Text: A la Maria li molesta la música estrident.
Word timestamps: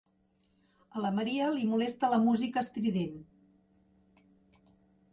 A 0.99 1.03
la 1.03 1.11
Maria 1.17 1.51
li 1.57 1.69
molesta 1.75 2.11
la 2.15 2.21
música 2.25 2.65
estrident. 2.65 3.23